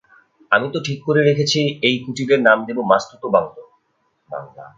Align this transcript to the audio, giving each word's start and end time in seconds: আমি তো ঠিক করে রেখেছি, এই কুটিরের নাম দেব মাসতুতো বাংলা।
আমি 0.51 0.67
তো 0.73 0.79
ঠিক 0.85 0.99
করে 1.05 1.21
রেখেছি, 1.23 1.59
এই 1.81 1.95
কুটিরের 2.05 2.41
নাম 2.41 2.57
দেব 2.65 2.77
মাসতুতো 2.81 3.27
বাংলা। 3.29 3.63